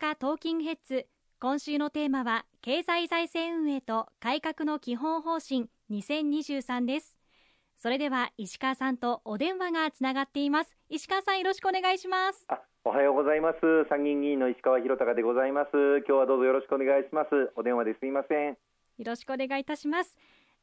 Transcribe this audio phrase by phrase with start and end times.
[0.00, 1.06] 阪トーキングヘッズ
[1.38, 7.18] 今週のテーマは経済財政運営と改革の基本方針2023です。
[7.76, 10.74] それでは石川さんとお電話がつながっています。
[10.88, 12.46] 石川さんよろしくお願いします。
[12.82, 13.58] おはようございます。
[13.90, 15.68] 参議院議員の石川博隆でございます。
[15.74, 17.52] 今日はどうぞよろしくお願いします。
[17.56, 18.56] お電話ですみません。
[19.00, 20.18] よろしくお願いいたします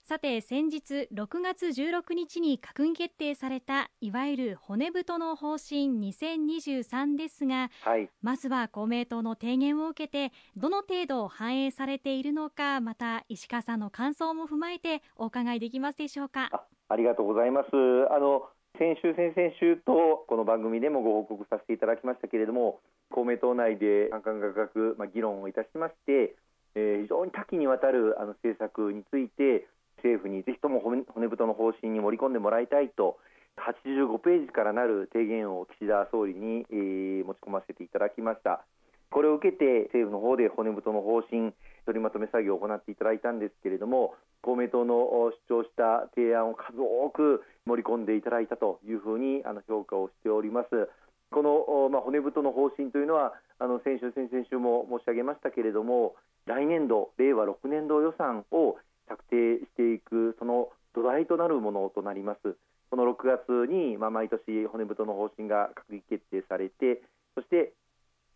[0.07, 16.51] さて先日6月16日に閣議決定されたいわゆる骨太の方針2023ですが、はい、まずは公明党の提言を受けてどの程度反映されているのかまた石川さんの感想も踏まえてお伺いできますでしょうか。
[16.87, 17.67] ありがとうございます。
[18.09, 18.47] あの
[18.79, 22.79] 先週先々週とこの番組でもご報告させていただきましたけれども
[23.11, 26.37] 公明党内で価格価格、まあ、議論をいたしまして、
[26.75, 33.17] えー、非常に多岐にわたるあの政策について政府にぜひとも骨太の方針に盛り込んでもらいたいと
[33.57, 38.63] 85ページからなる提言を岸田総理に、えー、持ち込ませていただきました。
[39.09, 41.53] これを受けて政府の方で骨太の方針
[41.85, 50.89] 取りまとめ作業を行っていただいたんですけれども公明党の主張した提案を数多く盛り込んでいただいたというふうにあの評価をしております。
[51.31, 62.55] この、まあ、骨太の方針というのはあの先週先々週も申し上げましたけれども来年度令和6年度予算を策定していくその土台となるものとなります。
[62.89, 67.01] この6月に、まあ、毎年骨太の方針が閣議決定されて
[67.35, 67.73] そして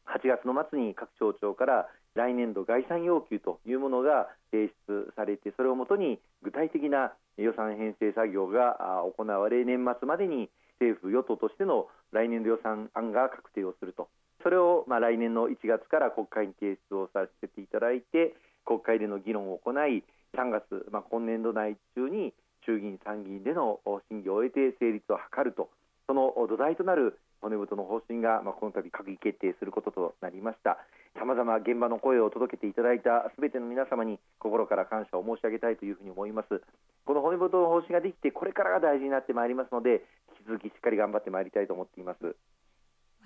[0.06, 10.50] 8月の末に各省庁から来年度概算要求というものが提出されてそれをもとに具体的な予算編成作業が行われ年末までに
[10.80, 14.10] 政府与党としての来年度予算案が確定をすると。
[14.44, 18.34] それをまあ来年の1月から国会に提出をさせていただいて
[18.72, 20.04] 国会での議論を行い
[20.38, 22.34] 3月、まあ、今年度内中に
[22.66, 25.70] 衆議院、参議院での審議を終えて成立を図ると
[26.08, 30.78] その土台となる骨太の方針が、まあ、この度閣議決定することとなりました。
[31.18, 36.62] さまざま現場の声を届けていただいたすべての皆様に心から感謝を申し上げたいというふうに思います。
[37.06, 40.06] この骨太の方針ができてこれからが大事になってまいりますので
[40.40, 42.24] 引き続きしっかり頑張ってまいりたいと思っています。
[42.24, 42.34] わ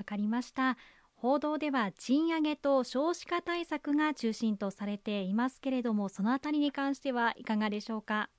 [0.05, 0.77] かりました。
[1.25, 8.29] 報道では賃上げと少子化対策が中心とされていますけれどもそのあたりに関してはいかがでしょうか？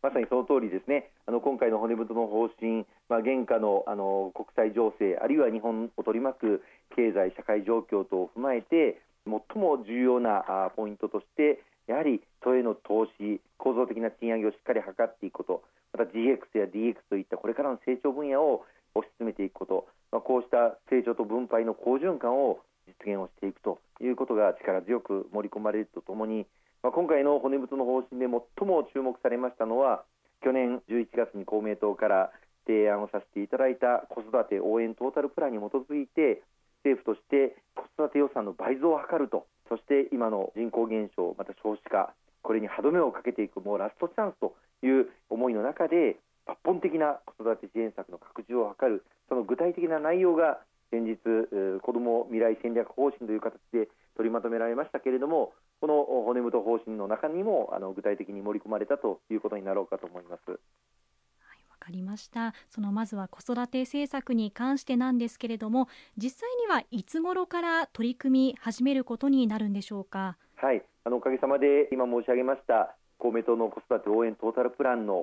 [0.00, 1.10] まさにその通りですね。
[1.26, 6.62] あの今回の骨太の方針、まあ、現下のあの国際情勢あるいは日本を取り巻く
[6.94, 15.62] 経済社会状況等を踏まえて最も重要なポイントとしてやはり人への投資構造的な賃上げをしっかり図っていくこと
[15.92, 18.62] また GX や DX といったこれからの成長分野を
[19.00, 19.86] 推し進めていくこと。
[20.12, 26.46] まあ、こうした成長と分配の好循環を実現をしていくということが力強く盛り込まれるとともに、
[26.82, 30.04] まあ、今回の骨太の方針で最も注目されましたのは
[30.42, 32.30] 去年11月に公明党から
[32.66, 36.42] 提案をさせていただいた子育て応援トータルプランに基づいて
[36.84, 44.54] 政府として子育て予算の倍増を図るとそして今の人口減少また少子化これに歯止めをかけていくもうラストチャンスと
[44.86, 60.50] いう思いの中で抜本的な子育て支援策の拡充を図るその具体的な内容が先日子ども未来戦略方針という形で取りまとめられましたけれどもこの骨太方針の中にもあの具体的に盛り込まれたということになろうかと思います。
[60.50, 60.56] わ
[61.80, 62.54] かりました。
[62.68, 70.36] そのまずは子育て政策に関してなんですけれども実際にはいつ頃から取り組み始めることになるんでしょうか？
[70.56, 70.82] はい。
[71.04, 75.18] あのおかげさまで今申し上げました公明党の子育て応援トータルプランの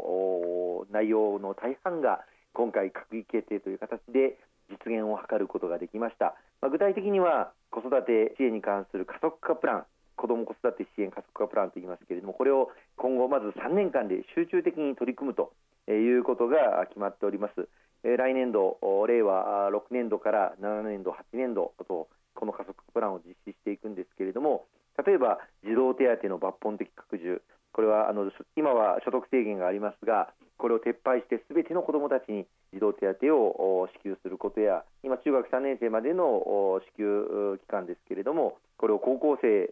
[0.91, 2.19] 内容の大半が
[2.51, 4.35] 今回閣議決定という形で
[4.67, 9.85] 実現を図ることができました、まあ、具体的には子育て支援に関する加速化プラン
[10.17, 15.53] 子ども子育て支援加速化プランといいますけれどもこれを今後まず3年間で集中的に取り組むと
[15.87, 17.69] いうことが決まっております。
[18.03, 24.65] 来年度令和6年度から7年度8年度とこの加速化プランを実施していくんですけれども
[25.07, 27.41] 例えば児童手当の抜本的拡充
[27.73, 39.69] これはあの今は所得制限がありますがこれを撤廃してすべての子どもたちに児童手当を支給することや今、中学3年生までの支給期間ですけれどもこれを高校生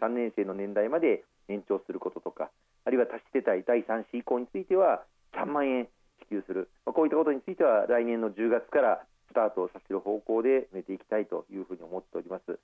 [0.00, 2.50] 3年生の年代まで延長することとか
[2.84, 5.04] あるいは多子世帯第3子以降については
[5.36, 5.88] 3万円
[6.22, 12.58] 支給する、こういったことについては来年の10月からスタートをさせる方向で埋めていきたいというふうに思っております。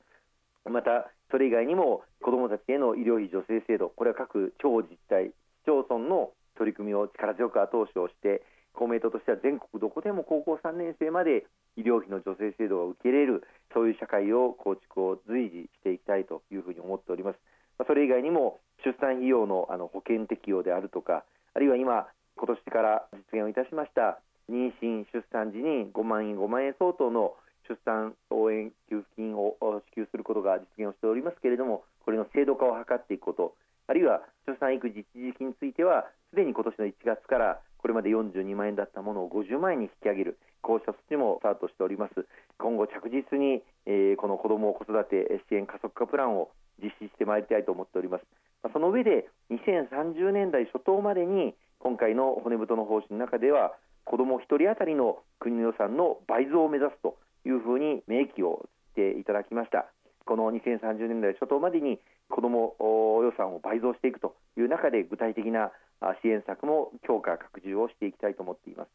[0.64, 5.26] またそれ以外にも子どもたちへの医療費助成制度これは各地方自治体
[5.64, 8.42] 市町村の取り組みを力強く後押しをして
[8.74, 11.46] 公明党としては全国どこでも高校3年生まで
[11.76, 13.44] 医療費の助成制度が受け入れる
[13.74, 17.38] そういう社会を構築を随時していきたいというふうに思っております。
[17.86, 21.24] それ以外にも出産費用のあの保険適用であるとか
[21.54, 22.06] あるいは今
[22.36, 24.20] 今年から実現をいたしました
[24.50, 27.34] 妊娠出産時に5万円5万円相当の
[27.68, 33.54] 出産応援給付金を支給することが実現をしておりますけれどもこれの制度化を図っていくこと
[33.86, 42.26] あるいは出産育児一時金についてはすでに今年の1月からこれまで42万円だったものを50万円に引き上げるこうした措置もスタートしております。
[42.58, 46.50] 今後着実に、えー、この子ども子育て支援加速化プランを
[46.82, 48.24] 実施してまいりたいと思っております。
[48.72, 53.72] その上で2030年代初頭までに今回の骨太の方針の中では
[54.04, 59.86] 子ども1人当たりの国の予算の倍増を目指すというふうに明記をしていただきました
[60.24, 61.98] この2030年代初頭までに
[62.28, 62.76] 子ども
[63.24, 65.72] 予算を倍増していくという中で具体的な
[66.22, 68.90] 支援策も強化拡充をしていきたいと思っています。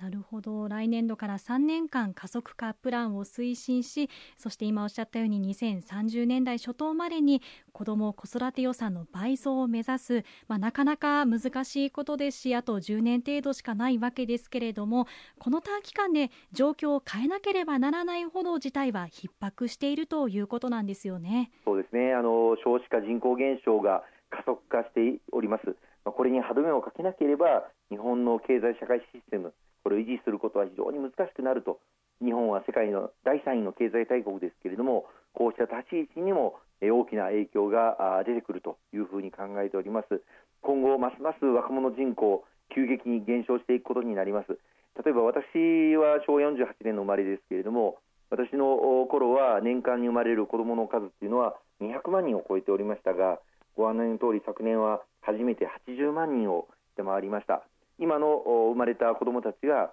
[0.00, 7.42] なるほど来年度から3年間加速化プランを推進しそして今おっしゃったように2030年代初頭までに
[7.72, 15.06] 子ども子育て予算の倍増を目指す、まあ、なかなか難しいことですしあと10年程度しかないわけですけれども
[15.38, 21.50] この短期間で状況を変えなければならないほど事態は逼迫しているということなんですよね。
[21.64, 25.76] そうですねあの少子化人口減少が加速化しております。
[26.04, 29.54] これに歯止めをかけなければ日本の経済社会システム
[29.84, 31.78] これを維持することは非常に難しくなると
[32.24, 35.04] 日本は世界の第3位の経済大国ですけれども
[35.34, 40.22] こうした立ち位置にも大きな影響が出てくるというふうに考えております。
[40.62, 42.44] 今後ますます若者人口
[42.74, 44.58] 急激に減少していくことになります。
[45.04, 47.98] 例えば私は昭和48年の生まれですけれども
[48.30, 53.40] 私の頃は年間に生まれる子どもの数っていうのは200万人を超えておりましたが
[53.76, 57.66] ご案内の通り昨年は初めて80万人を下回りました。
[57.98, 58.42] 今の
[58.72, 59.92] 生まれた子どもたちが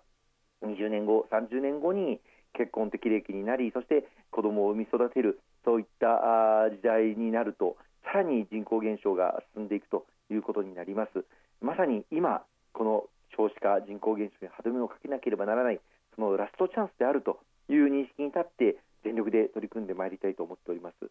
[0.63, 2.19] 20年後、30年後に
[2.53, 11.23] 結婚適齢期になりそして子どもを産み育てるそういった時代になるとさらに人口減少が進んでいくということになります
[11.61, 12.43] まさに今
[12.73, 13.03] この
[13.37, 15.79] 少子化人口減少に歯止めをかけなければならない
[16.15, 17.39] そのラストチャンスであると
[17.69, 21.09] いう認識に立って全力で取り組んでまいりたいと思っております。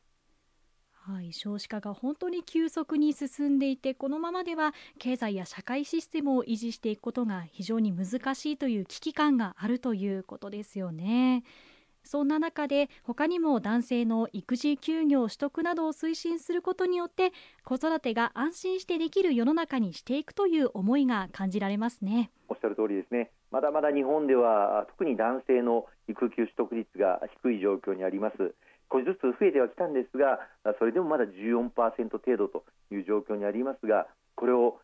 [1.10, 11.42] はい、少子化が本当に急速に進んでいてこのままでは経済や社会システムを維持していくことが非常に難しいという危機感があるということですよね。
[12.04, 17.32] そんな中で他にも男性の育児休業取得などを推進することによって
[17.64, 22.30] 子育てが安心してできる世の中にしていくという思いが感じられますね。
[22.48, 23.30] おっしゃる通りですね。
[23.50, 28.36] まだまだ日本では特に男性の育休取得率が低い状況にあります。
[28.92, 30.40] 少しずつ増えてはきたんですが
[30.80, 31.70] それでもまだ14%
[32.10, 34.80] 程度という状況にありますがこれを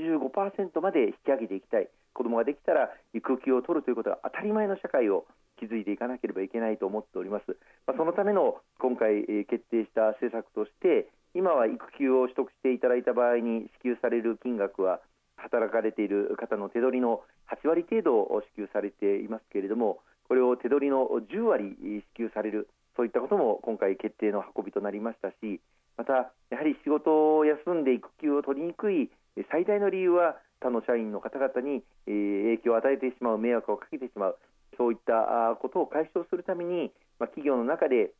[0.00, 1.88] 85%まで引き上げていきたい。
[2.12, 5.26] 子どもができたら育休を取るということが当たり前の社会を
[5.60, 15.00] 築いていかなければいけないと思っております、まあ、そのための今回え決定した施策として今は育休を取得していただいた場合に支給される金額は
[15.36, 25.60] 働かれている方の手取りの8割程度を支給されていますけれどもこれを手取りの10割支給されるそういったことも今回決定の運びとなりましたし
[25.96, 29.10] またやはり仕事を休んで育休を取りにくい
[29.50, 34.38] 最大の理由は他の社員の方々に影響を与えてしまう迷惑をかけてしまう
[34.80, 36.90] そういったことを解消するために、
[37.20, 38.16] まあ、企業の中で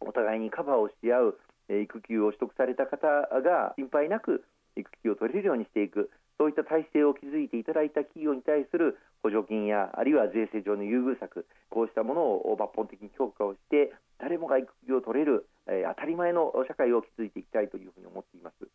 [0.00, 1.38] お互いにカバーをし合う
[1.68, 3.06] 育休を取得された方
[3.44, 4.42] が心配なく
[4.74, 6.08] 育休を取れるようにしていく
[6.38, 18.66] そういった体制を築いていただいた企業に対する補助金やあるいは税制上の優遇策こうしたものを抜本的に強化をして誰もが育休を取れる、え、当たり前の社会を築いていきたいというふうに思っています。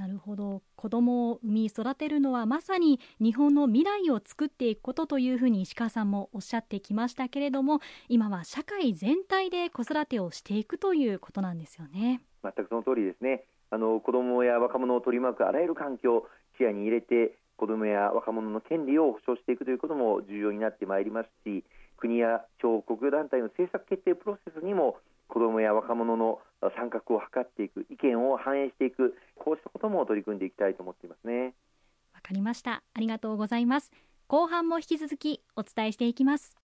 [0.00, 0.62] なるほど。
[0.76, 12.22] 子供を産み育てるのはまさに日本の未来を作っていくことというふうに石川さんもおっしゃってきましたけれども今は社会全体で子育てをしていくということなんですよね。
[12.42, 13.44] 全くその通りですね。
[13.68, 16.26] あの子供や若者を取り巻くあらゆる環境
[16.56, 21.62] 視野に入れて子どもや若者の権利を保障していくということも重要になってまいりますし
[21.98, 24.96] 国や地国団体の政策決定プロセスにも
[25.30, 26.40] 子どもや若者の
[26.76, 31.54] 参画を図っていく意見を反映していくこうしたことも取り組んでいきたいと思っていますね。
[32.12, 32.82] わかりました。
[32.92, 33.90] ありがとうございます。
[34.26, 36.59] 後半も引き続きお伝えしていきます。